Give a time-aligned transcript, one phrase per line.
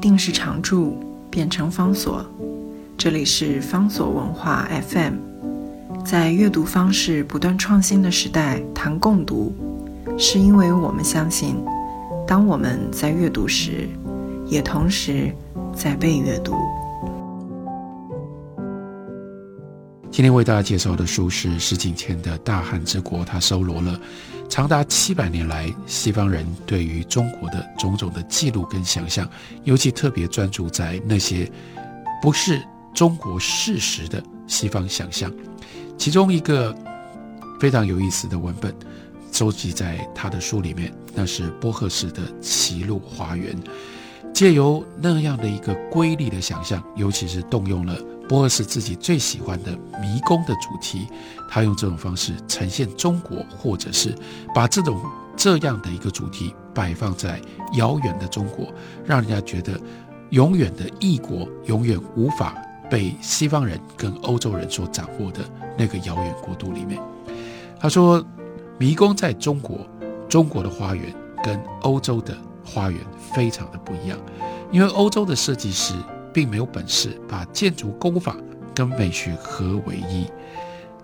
[0.00, 0.98] 定时常驻
[1.30, 2.24] 变成方所。
[2.96, 5.14] 这里是方所文化 FM。
[6.04, 9.54] 在阅读方式不断创新的时代，谈共读，
[10.18, 11.56] 是因为我们相信，
[12.26, 13.86] 当我们在阅读时，
[14.46, 15.30] 也同时
[15.74, 16.54] 在被阅读。
[20.10, 24.00] 今天为大家介绍的书是石景谦的《大汉之国》，它收罗了
[24.50, 29.26] 长达七百年来西方人对于中国的种种的记录跟想象，
[29.62, 31.50] 尤其特别专注在那些
[32.20, 32.60] 不是
[32.92, 35.32] 中国事实的西方想象。
[35.96, 36.76] 其中一个
[37.60, 38.74] 非常有意思的文本，
[39.30, 43.54] 收集在他的书里面，那是波赫士的《歧路花园》，
[44.32, 47.94] 借由那样的一个瑰丽的想象，尤其是动用了。
[48.28, 51.08] 波尔斯自己最喜欢的迷宫的主题，
[51.50, 54.14] 他用这种方式呈现中国，或者是
[54.54, 55.02] 把这种
[55.36, 57.40] 这样的一个主题摆放在
[57.72, 58.72] 遥远的中国，
[59.04, 59.72] 让人家觉得
[60.30, 62.54] 永远的异国，永远无法
[62.88, 65.40] 被西方人跟欧洲人所掌握的
[65.76, 67.02] 那个遥远国度里面。
[67.80, 68.24] 他说，
[68.78, 69.84] 迷宫在中国，
[70.28, 72.38] 中国的花园跟欧洲的
[72.72, 73.00] 花园
[73.34, 74.18] 非常的不一样，
[74.70, 75.94] 因为欧洲的设计师。
[76.32, 78.36] 并没有本事把建筑工法
[78.72, 80.26] 跟美学合为一。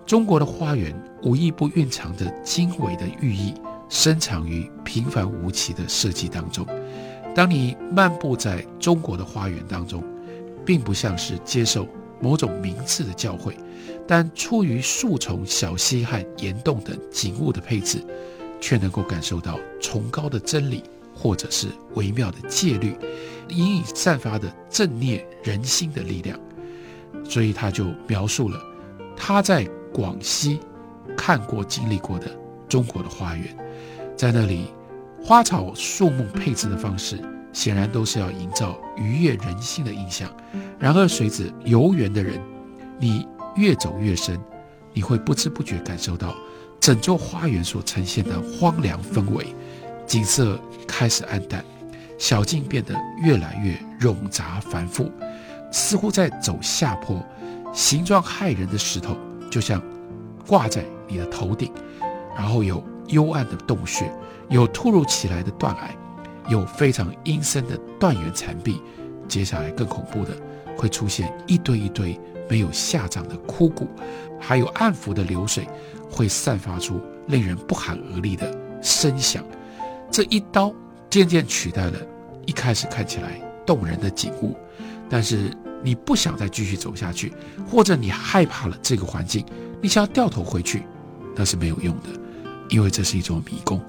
[0.05, 3.53] 中国的花园无一不蕴藏着精微的寓意，
[3.89, 6.65] 深藏于平凡无奇的设计当中。
[7.35, 10.01] 当你漫步在中国的花园当中，
[10.65, 11.85] 并不像是接受
[12.21, 13.51] 某种名次的教诲，
[14.07, 18.01] 但出于树丛、小溪和岩洞等景物的配置，
[18.61, 20.83] 却能够感受到崇高的真理。
[21.17, 22.95] 或者是微妙的戒律，
[23.49, 26.39] 隐隐散发的正念人心的力量，
[27.23, 28.59] 所以他就描述了
[29.15, 30.59] 他在广西
[31.17, 32.29] 看过、经历过的
[32.69, 33.57] 中国的花园，
[34.15, 34.67] 在那里
[35.23, 37.19] 花草树木配置的方式，
[37.51, 40.29] 显然都是要营造愉悦人心的印象。
[40.77, 42.39] 然而，随着游园的人，
[42.99, 44.39] 你越走越深，
[44.93, 46.35] 你会不知不觉感受到
[46.79, 49.47] 整座花园所呈现的荒凉氛围。
[50.07, 50.57] 景色
[50.87, 51.63] 开始暗淡，
[52.17, 55.11] 小径变得越来越冗杂繁复，
[55.69, 57.21] 似乎在走下坡。
[57.73, 59.15] 形状骇人的石头
[59.51, 59.79] 就像
[60.47, 61.71] 挂在你的头顶，
[62.35, 64.09] 然后有幽暗的洞穴，
[64.49, 65.91] 有突如其来的断崖，
[66.49, 68.81] 有非常阴森的断垣残壁。
[69.27, 70.31] 接下来更恐怖的
[70.77, 72.17] 会出现一堆一堆
[72.49, 73.89] 没有下葬的枯骨，
[74.39, 75.67] 还有暗浮的流水
[76.09, 78.49] 会散发出令人不寒而栗的
[78.81, 79.43] 声响。
[80.11, 80.73] 这一刀
[81.09, 81.99] 渐渐取代了
[82.45, 84.55] 一开始看起来动人的景物，
[85.09, 85.51] 但是
[85.83, 87.33] 你不想再继续走下去，
[87.69, 89.45] 或者你害怕了这个环境，
[89.81, 90.83] 你想要掉头回去，
[91.35, 92.09] 那是没有用的，
[92.69, 93.81] 因为这是一座迷宫。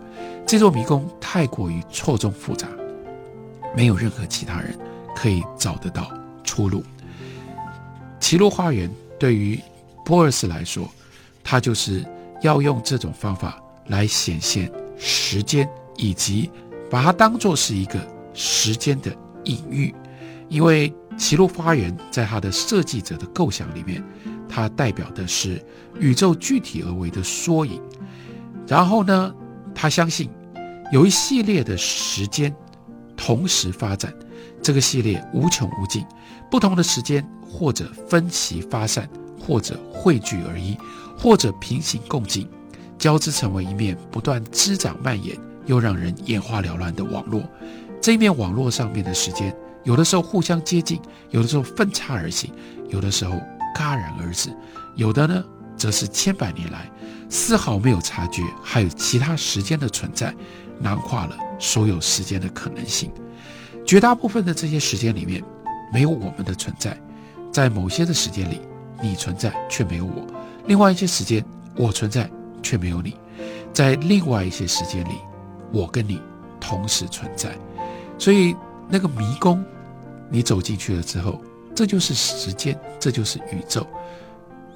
[0.46, 2.68] 这座迷宫太过于错综复杂，
[3.76, 4.76] 没有任何其他人
[5.14, 6.10] 可以找得到
[6.42, 6.82] 出路。
[8.20, 9.58] 奇洛花园对于
[10.04, 10.88] 波尔斯来说，
[11.44, 12.04] 他就是
[12.42, 15.68] 要用这种方法来显现时间。
[15.98, 16.50] 以及
[16.88, 18.00] 把它当作是一个
[18.32, 19.14] 时间的
[19.44, 19.94] 隐喻，
[20.48, 24.02] 因为奇洛花园在它的设计者的构想里面，
[24.48, 25.62] 它代表的是
[25.98, 27.82] 宇宙具体而为的缩影。
[28.66, 29.34] 然后呢，
[29.74, 30.30] 他相信
[30.92, 32.54] 有一系列的时间
[33.16, 34.14] 同时发展，
[34.62, 36.04] 这个系列无穷无尽，
[36.50, 39.08] 不同的时间或者分歧发散，
[39.40, 40.76] 或者汇聚而一，
[41.16, 42.48] 或者平行共进，
[42.98, 45.34] 交织成为一面不断滋长蔓延。
[45.68, 47.42] 又让人眼花缭乱的网络，
[48.00, 52.50] 这一面网络上面的时间，有的时候互相接近，有的时候分叉而行，
[52.88, 53.34] 有的时候
[53.76, 54.50] 戛然而止，
[54.96, 55.44] 有的呢，
[55.76, 56.90] 则是千百年来
[57.28, 60.34] 丝毫没有察觉，还有其他时间的存在，
[60.80, 63.12] 囊括了所有时间的可能性。
[63.86, 65.42] 绝大部分的这些时间里面，
[65.92, 66.98] 没有我们的存在，
[67.52, 68.60] 在某些的时间里，
[69.02, 70.26] 你存在却没有我；
[70.66, 71.44] 另外一些时间，
[71.76, 72.28] 我存在
[72.62, 73.12] 却没有你；
[73.72, 75.12] 在另外一些时间里。
[75.72, 76.20] 我跟你
[76.60, 77.56] 同时存在，
[78.18, 78.54] 所以
[78.88, 79.64] 那个迷宫，
[80.30, 81.40] 你走进去了之后，
[81.74, 83.86] 这就是时间，这就是宇宙。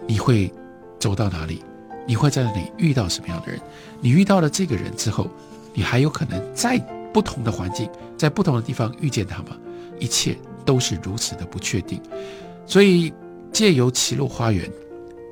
[0.06, 0.52] 你会
[0.98, 1.62] 走到哪里？
[2.06, 3.60] 你会在那里遇到什么样的人？
[4.00, 5.28] 你遇到了这个人之后，
[5.72, 6.78] 你还有可能在
[7.12, 7.88] 不同的环境，
[8.18, 9.56] 在不同的地方遇见他吗？
[9.98, 12.00] 一切都是如此的不确定。
[12.66, 13.12] 所以
[13.52, 14.68] 借由奇洛花园，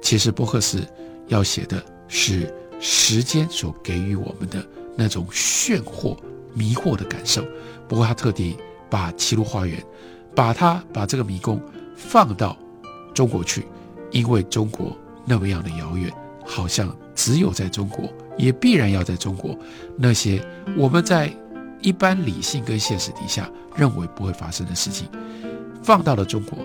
[0.02, 0.86] 其实波赫斯
[1.28, 4.64] 要写的是时间所给予我们的。
[4.96, 6.16] 那种炫惑、
[6.54, 7.44] 迷惑的感受。
[7.88, 8.56] 不过他特地
[8.88, 9.82] 把齐鲁花园，
[10.34, 11.60] 把它把这个迷宫
[11.96, 12.56] 放到
[13.14, 13.66] 中国去，
[14.10, 16.12] 因为中国那么样的遥远，
[16.44, 18.08] 好像只有在中国，
[18.38, 19.56] 也必然要在中国。
[19.96, 20.44] 那些
[20.76, 21.32] 我们在
[21.82, 25.08] 一般理性跟现实底下认为不会发生的事情，
[25.82, 26.58] 放到了中国，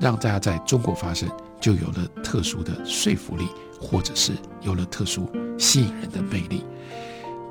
[0.00, 1.28] 让大家在中国发生，
[1.60, 3.46] 就有了特殊的说服力，
[3.80, 6.64] 或者是有了特殊吸引人的魅力。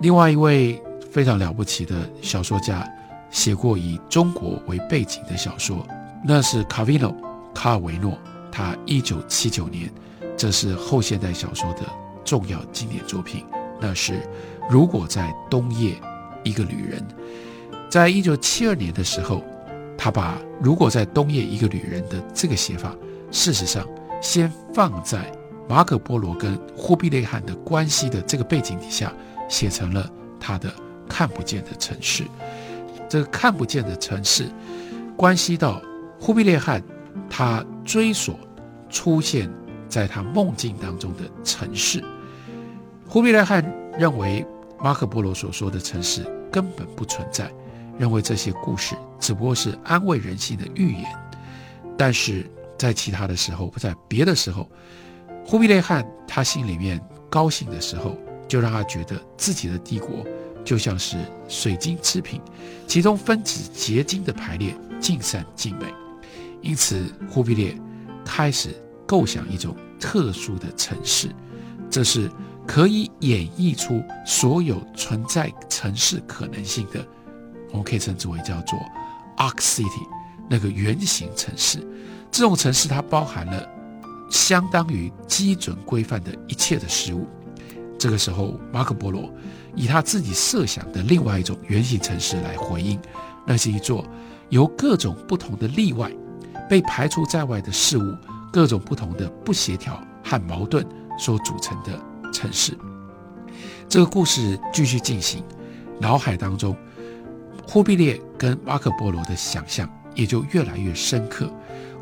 [0.01, 0.81] 另外一位
[1.12, 2.88] 非常了不起的小说家，
[3.30, 5.86] 写过以中国为背景的小说，
[6.24, 7.15] 那是卡维诺
[7.53, 8.18] 卡尔维诺。
[8.51, 9.92] 他一九七九年，
[10.38, 11.81] 这是后现代小说的
[12.24, 13.44] 重要经典作品，
[13.81, 14.21] 那是
[14.69, 15.94] 如果在冬夜，
[16.44, 17.06] 一个旅人。
[17.89, 19.44] 在一九七二年的时候，
[19.97, 22.95] 他把“如果在冬夜一个旅人”的这个写法，
[23.30, 23.86] 事实上
[24.21, 25.30] 先放在
[25.68, 29.13] 马可波罗跟忽必烈汗的关系的这个背景底下，
[29.47, 30.09] 写成了
[30.39, 30.74] 他的
[31.07, 32.24] 看不见的城市。
[33.09, 34.50] 这个看不见的城市，
[35.15, 35.81] 关系到
[36.19, 36.81] 忽必烈汗
[37.30, 38.39] 他追索
[38.89, 39.50] 出现
[39.88, 42.03] 在他梦境当中的城市。
[43.07, 43.63] 忽必烈汗
[43.97, 44.45] 认为
[44.80, 47.51] 马可波罗所说的城市根本不存在。
[47.97, 51.06] 认为这些故事只不过是安慰人心的寓言，
[51.97, 52.45] 但是
[52.77, 54.69] 在其他的时候，不在别的时候，
[55.45, 57.00] 忽必烈汗他心里面
[57.30, 60.25] 高兴的时候，就让他觉得自己的帝国
[60.63, 62.42] 就像是水晶制品，
[62.88, 65.86] 其中分子结晶的排列尽善尽美。
[66.62, 67.80] 因此，忽必烈
[68.24, 68.69] 开始
[69.06, 71.30] 构想一种特殊的城市，
[71.89, 72.30] 这是
[72.65, 77.06] 可以演绎出所有存在城市可能性的。
[77.69, 78.80] 我们可以称之为叫做
[79.38, 80.07] Arc City，
[80.50, 81.86] 那个圆形城市。
[82.31, 83.69] 这种城市它包含了
[84.31, 87.27] 相当于基准规范的一切的事物。
[88.06, 89.34] 这个时候，马可波罗
[89.75, 93.00] 以他自己设想的另外一种圆形城市来回应，
[93.48, 94.06] 那是一座
[94.50, 96.12] 由各种不同的例外
[96.69, 98.16] 被排除在外的事物、
[98.54, 100.86] 各种不同的不协调和矛盾
[101.18, 102.00] 所组成的
[102.31, 102.78] 城市。
[103.90, 105.44] 这个故事继续进行，
[106.00, 106.78] 脑海当中。
[107.68, 111.52] 忽必烈跟马可波罗的想象也就越来越深刻。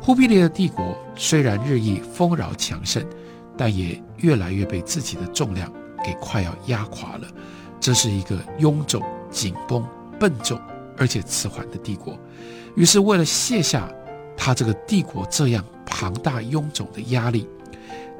[0.02, 3.02] 忽必烈的帝国虽然日益丰饶强盛，
[3.56, 5.72] 但也越来越被自己的重量
[6.04, 7.26] 给快要压垮了。
[7.80, 9.84] 这是一个臃肿、紧绷、
[10.20, 10.60] 笨重
[10.98, 12.18] 而且迟缓的帝国。
[12.76, 13.90] 于是，为了卸下
[14.36, 17.48] 他这个帝国这样庞大臃肿的压力，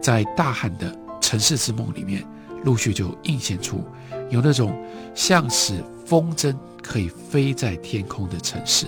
[0.01, 2.25] 在大汉的城市之梦里面，
[2.65, 3.85] 陆续就映现出
[4.31, 4.77] 有那种
[5.15, 5.75] 像是
[6.07, 6.57] 风筝。
[6.87, 8.87] 可以飞在天空的城市，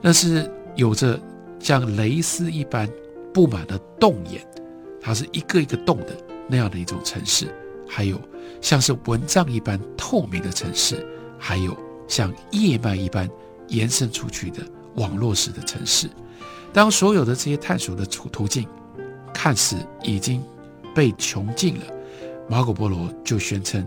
[0.00, 1.16] 那是有着
[1.60, 2.90] 像蕾丝一般
[3.32, 4.44] 布满了洞眼，
[5.00, 6.06] 它是一个一个洞的
[6.48, 7.46] 那样的一种城市；
[7.90, 8.20] 还有
[8.60, 10.96] 像是蚊帐一般透明的城市；
[11.38, 11.76] 还有
[12.06, 13.28] 像叶脉一般
[13.66, 14.62] 延伸出去的
[14.94, 16.08] 网络式的城市。
[16.72, 18.64] 当所有的这些探索的途途径
[19.34, 20.40] 看似已经
[20.94, 21.82] 被穷尽了，
[22.48, 23.84] 马可波罗就宣称，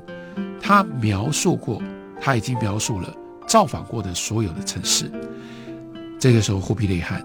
[0.62, 1.82] 他描述过，
[2.20, 3.16] 他已经描述了。
[3.46, 5.12] 造访过的所有的城市，
[6.18, 7.24] 这个时候，忽必烈汗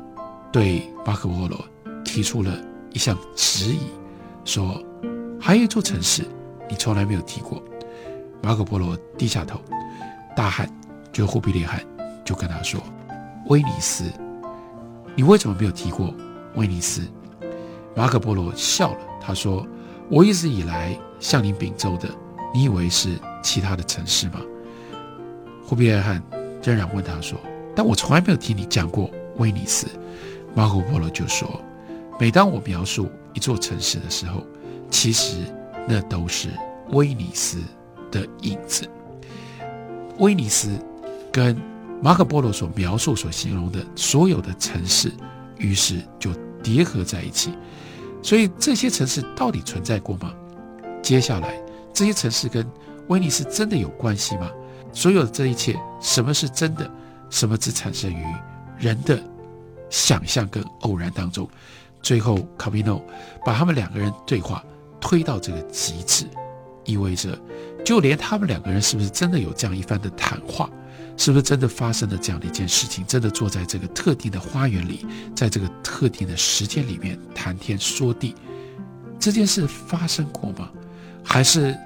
[0.52, 1.64] 对马可波罗
[2.04, 2.52] 提出了
[2.92, 3.78] 一项质疑，
[4.44, 4.82] 说
[5.40, 6.24] ：“还有一座城市
[6.68, 7.62] 你从来没有提过。”
[8.42, 9.60] 马可波罗低下头，
[10.36, 10.68] 大汗，
[11.12, 11.80] 就忽必烈汗
[12.24, 12.80] 就跟他说
[13.50, 14.04] ：“威尼斯，
[15.16, 16.14] 你为什么没有提过
[16.54, 17.02] 威尼斯？”
[17.96, 19.66] 马可波罗笑了，他说
[20.08, 22.08] ：“我一直以来向你禀奏的，
[22.54, 24.40] 你以为是其他的城市吗？”
[25.66, 26.22] 忽必烈汗
[26.62, 27.36] 仍然问他说
[27.74, 29.88] ：“但我从来没有听你讲过威尼斯。”
[30.54, 31.60] 马可波罗就说
[32.20, 34.46] ：“每当我描述一座城市的时候，
[34.88, 35.38] 其实
[35.88, 36.50] 那都是
[36.90, 37.58] 威尼斯
[38.10, 38.86] 的影子。
[40.18, 40.78] 威尼斯
[41.32, 41.56] 跟
[42.02, 45.12] 马可波罗所描述、所形容的所有的城市，
[45.56, 46.30] 于是就
[46.62, 47.52] 叠合在一起。
[48.22, 50.34] 所以这些城市到底存在过吗？
[51.02, 51.60] 接下来，
[51.92, 52.66] 这些城市跟
[53.06, 54.50] 威尼斯真的有关系吗？”
[54.92, 56.90] 所有的这一切，什么是真的，
[57.30, 58.24] 什么只产生于
[58.78, 59.22] 人的
[59.90, 61.48] 想象跟偶然当中？
[62.02, 63.04] 最后，卡比诺
[63.44, 64.64] 把他们两个人对话
[65.00, 66.26] 推到这个极致，
[66.84, 67.38] 意味着，
[67.84, 70.70] 就连他们两个人是不是真的有这样一番的谈话，
[71.16, 78.34] 是不是真的发生了这样的一件事情，真的坐在这个特定的花园里，在这个特定的时间里面谈天说地，
[79.18, 80.70] 这件事发生过吗？
[81.22, 81.76] 还是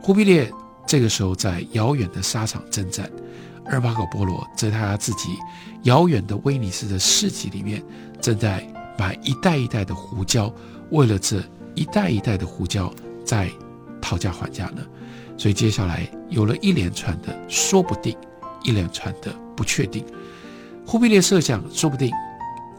[0.00, 0.52] 忽必烈？
[0.84, 3.08] 这个时候，在遥远的沙场征战，
[3.64, 5.28] 而马可波罗在他自己
[5.84, 7.82] 遥远的威尼斯的市集里面，
[8.20, 8.66] 正在
[8.98, 10.52] 买一袋一袋的胡椒，
[10.90, 11.40] 为了这
[11.74, 12.92] 一袋一袋的胡椒
[13.24, 13.50] 在
[14.00, 14.82] 讨价还价呢。
[15.36, 18.16] 所以接下来有了一连串的说不定，
[18.62, 20.04] 一连串的不确定。
[20.86, 22.12] 忽必烈设想，说不定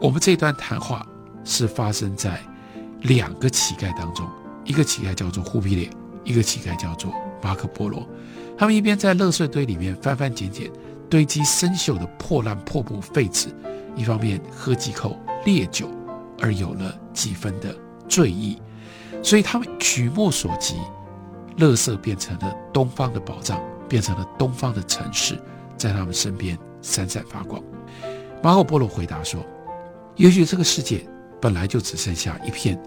[0.00, 1.06] 我们这段谈话
[1.44, 2.40] 是发生在
[3.02, 4.26] 两个乞丐当中，
[4.64, 5.90] 一个乞丐叫做忽必烈，
[6.22, 7.12] 一个乞丐叫做。
[7.42, 8.08] 马可波罗，
[8.56, 10.70] 他们一边在垃圾堆里面翻翻捡捡，
[11.10, 13.48] 堆积生锈的破烂破布废纸，
[13.94, 15.90] 一方面喝几口烈酒，
[16.40, 17.76] 而有了几分的
[18.08, 18.56] 醉意。
[19.24, 20.76] 所以他们举目所及，
[21.56, 25.40] 乐色变成了东方的宝藏，变成了东方的城市，
[25.78, 27.60] 在他们身边闪闪发光。
[28.42, 29.40] 马可波罗回答说
[30.16, 31.02] ：“也许这个世界
[31.40, 32.78] 本来就只剩下一片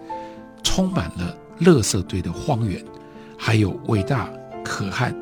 [0.62, 2.80] 充满了垃圾堆的荒原，
[3.36, 4.30] 还有伟大
[4.64, 5.12] 可汗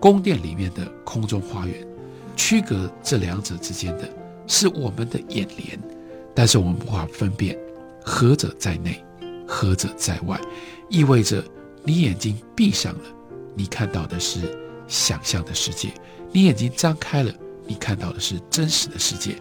[0.00, 1.86] 宫殿里面的空中花园。
[2.34, 4.08] 区隔这两者之间的
[4.48, 5.78] 是我们的眼帘，
[6.34, 7.56] 但是我们无法分辨
[8.04, 9.00] 何者在内。”
[9.52, 10.40] 何者在外，
[10.88, 11.44] 意味着
[11.82, 13.00] 你眼睛闭上了，
[13.56, 15.88] 你看到的是想象的世界；
[16.30, 17.32] 你眼睛张开了，
[17.66, 19.34] 你看到的是真实的世界。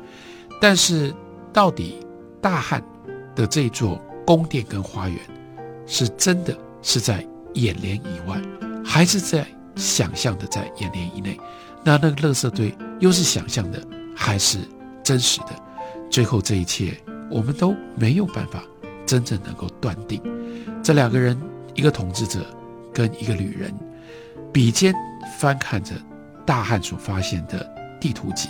[0.59, 1.13] 但是，
[1.53, 1.99] 到底
[2.41, 2.83] 大汉
[3.35, 5.19] 的这座宫殿跟花园，
[5.85, 7.23] 是真的是在
[7.53, 8.41] 眼帘以外，
[8.83, 11.39] 还是在想象的在眼帘以内？
[11.83, 13.79] 那那个垃圾堆又是想象的
[14.15, 14.57] 还是
[15.03, 15.49] 真实的？
[16.09, 16.99] 最后，这一切
[17.29, 18.63] 我们都没有办法。
[19.09, 20.21] 真正能够断定，
[20.83, 21.35] 这两个人，
[21.73, 22.45] 一个统治者
[22.93, 23.73] 跟一个旅人，
[24.53, 24.93] 笔尖
[25.39, 25.95] 翻看着
[26.45, 27.67] 大汉所发现的
[27.99, 28.49] 地图集，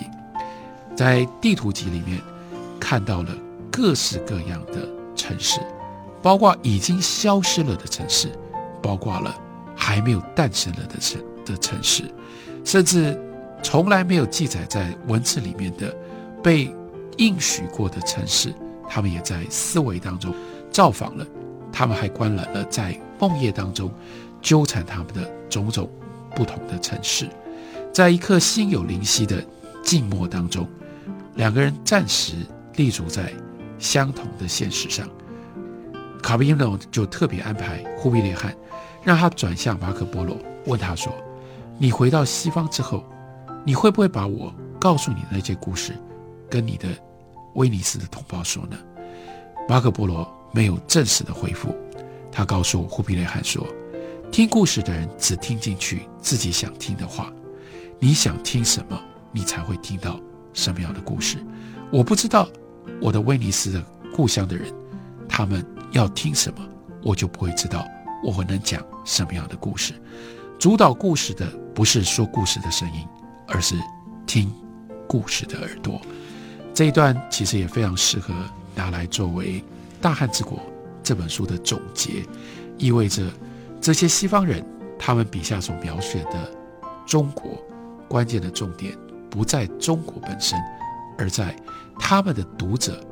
[0.97, 2.19] 在地图集里面
[2.77, 3.29] 看到了
[3.71, 4.85] 各式各样的
[5.15, 5.61] 城市，
[6.21, 8.29] 包括已经消失了的城市，
[8.83, 9.33] 包括了
[9.77, 12.03] 还没有诞生了的城的城市，
[12.65, 13.17] 甚至
[13.63, 15.95] 从来没有记载在文字里面的
[16.43, 16.69] 被
[17.15, 18.53] 应许过的城市。
[18.89, 20.33] 他们也在思维当中
[20.71, 21.25] 造访了，
[21.71, 23.91] 他们还观览了在梦夜当中
[24.41, 25.87] 纠缠他们的种种
[26.35, 27.29] 不同的城市，
[27.93, 29.45] 在一刻心有灵犀的
[29.83, 30.67] 静默当中，
[31.35, 32.33] 两个人暂时
[32.75, 33.31] 立足在
[33.77, 35.07] 相同的现实上。
[36.21, 38.53] 卡比诺就特别安排忽必烈汗，
[39.03, 41.13] 让他转向马可波罗，问他说
[41.79, 43.03] ：“你回到西方之后，
[43.63, 45.93] 你会不会把我告诉你的那些故事，
[46.49, 46.87] 跟你的？”
[47.55, 48.77] 威尼斯的同胞说呢，
[49.67, 51.75] 马可波罗没有正式的回复。
[52.31, 53.65] 他告诉忽必烈汗说
[54.31, 57.33] ：“听故事的人只听进去自己想听的话。
[57.99, 58.97] 你想听什么，
[59.31, 60.19] 你才会听到
[60.53, 61.37] 什么样的故事。
[61.91, 62.47] 我不知道
[63.01, 63.83] 我的威尼斯的
[64.15, 64.71] 故乡的人，
[65.27, 66.59] 他们要听什么，
[67.03, 67.85] 我就不会知道
[68.23, 69.93] 我能讲什么样的故事。
[70.59, 73.05] 主导故事的不是说故事的声音，
[73.47, 73.75] 而是
[74.27, 74.53] 听
[75.07, 75.99] 故事的耳朵。”
[76.79, 78.33] 这一段其实也非常适合
[78.73, 79.59] 拿来作为
[79.99, 80.57] 《大汉之国》
[81.03, 82.25] 这本书的总结，
[82.77, 83.21] 意味着
[83.81, 84.65] 这些西方人
[84.97, 86.49] 他们笔下所描写的
[87.05, 87.61] 中国，
[88.07, 88.97] 关键的重点
[89.29, 90.57] 不在中国本身，
[91.17, 91.53] 而在
[91.99, 93.05] 他们的读者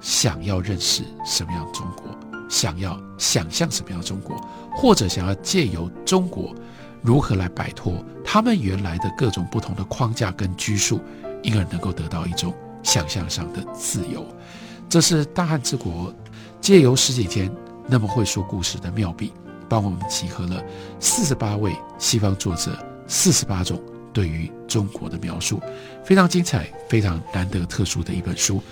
[0.00, 2.06] 想要认识什么样的中国，
[2.48, 4.34] 想要想象什么样的中国，
[4.74, 6.54] 或者想要借由中国
[7.02, 10.98] 如何来摆脱他们原来的各种不同的框架跟拘束，
[11.42, 12.54] 因而能够得到一种。
[12.82, 14.26] 想象上的自由，
[14.88, 16.12] 这是大汉之国
[16.60, 17.50] 借由十几天
[17.86, 19.32] 那么会说故事的妙笔，
[19.68, 20.62] 帮我们集合了
[20.98, 23.80] 四十八位西方作者四十八种
[24.12, 25.60] 对于中国的描述，
[26.04, 28.62] 非常精彩，非常难得特殊的一本书。